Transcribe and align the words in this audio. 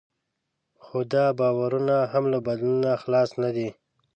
خو 0.83 0.97
دا 1.13 1.25
باورونه 1.39 1.97
هم 2.11 2.23
له 2.33 2.39
بدلون 2.47 2.77
نه 2.85 2.93
خلاص 3.03 3.29
نه 3.43 3.49
دي. 3.55 3.69